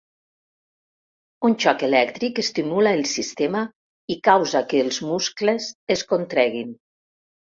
[1.49, 3.61] Un xoc elèctric estimula el sistema
[4.15, 6.73] i causa que els muscles es contreguin.